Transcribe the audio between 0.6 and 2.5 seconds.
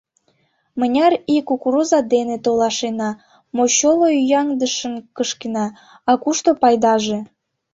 Мыняр ий кукуруза дене